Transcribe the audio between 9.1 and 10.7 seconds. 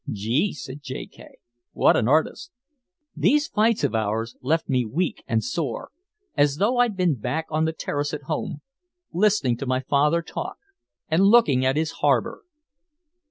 listening to my father talk